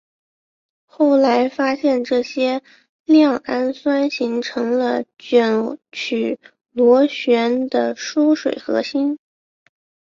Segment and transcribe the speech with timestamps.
[0.87, 2.63] 后来发现这些
[3.05, 6.39] 亮氨酸形成了卷曲
[6.71, 9.19] 螺旋的疏水核心。